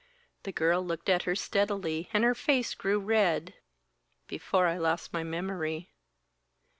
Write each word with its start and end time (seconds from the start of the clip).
The 0.41 0.51
girl 0.51 0.83
looked 0.83 1.09
at 1.09 1.21
her 1.25 1.35
steadily 1.35 2.09
and 2.11 2.23
her 2.23 2.33
face 2.33 2.73
grew 2.73 2.99
red. 2.99 3.53
"Before 4.25 4.65
I 4.65 4.79
lost 4.79 5.13
my 5.13 5.21
memory." 5.21 5.91